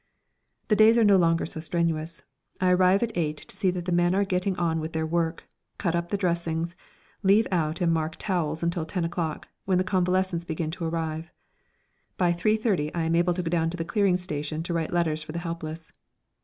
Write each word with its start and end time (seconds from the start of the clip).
The 0.69 0.75
days 0.75 0.97
are 0.97 1.03
no 1.03 1.15
longer 1.15 1.45
so 1.45 1.59
strenuous. 1.59 2.23
I 2.59 2.71
arrive 2.71 3.03
at 3.03 3.15
eight 3.15 3.37
to 3.37 3.55
see 3.55 3.69
that 3.69 3.85
the 3.85 3.91
men 3.91 4.15
are 4.15 4.25
getting 4.25 4.55
on 4.57 4.79
with 4.79 4.93
their 4.93 5.05
work, 5.05 5.43
cut 5.77 5.95
up 5.95 6.09
dressings, 6.17 6.75
leave 7.21 7.45
out 7.51 7.81
and 7.81 7.93
mark 7.93 8.15
towels 8.15 8.63
until 8.63 8.83
ten 8.83 9.05
o'clock, 9.05 9.47
when 9.65 9.77
the 9.77 9.83
convalescents 9.83 10.43
begin 10.43 10.71
to 10.71 10.85
arrive. 10.85 11.29
By 12.17 12.33
3.30 12.33 12.89
I 12.95 13.03
am 13.03 13.13
able 13.13 13.35
to 13.35 13.43
go 13.43 13.49
down 13.49 13.69
to 13.69 13.77
the 13.77 13.85
clearing 13.85 14.17
station 14.17 14.63
to 14.63 14.73
write 14.73 14.91
letters 14.91 15.21
for 15.21 15.33
the 15.33 15.37
helpless. 15.37 15.91